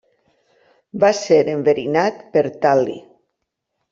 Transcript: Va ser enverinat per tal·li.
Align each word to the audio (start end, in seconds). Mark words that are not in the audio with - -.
Va 1.03 1.11
ser 1.17 1.37
enverinat 1.53 2.25
per 2.37 2.45
tal·li. 2.65 2.99